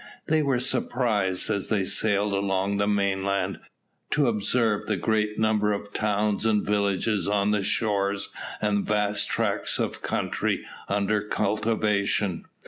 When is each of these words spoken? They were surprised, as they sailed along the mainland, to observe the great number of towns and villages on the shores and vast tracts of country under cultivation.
They 0.29 0.41
were 0.41 0.59
surprised, 0.59 1.51
as 1.51 1.69
they 1.69 1.85
sailed 1.85 2.33
along 2.33 2.77
the 2.77 2.87
mainland, 2.87 3.59
to 4.09 4.27
observe 4.29 4.87
the 4.87 4.97
great 4.97 5.37
number 5.37 5.73
of 5.73 5.93
towns 5.93 6.43
and 6.43 6.65
villages 6.65 7.27
on 7.27 7.51
the 7.51 7.61
shores 7.61 8.29
and 8.59 8.83
vast 8.83 9.29
tracts 9.29 9.77
of 9.77 10.01
country 10.01 10.65
under 10.89 11.21
cultivation. 11.21 12.45